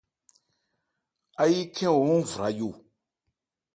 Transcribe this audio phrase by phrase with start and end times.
[1.41, 2.69] Áyí khɛ́n o hɔ́n vra yo.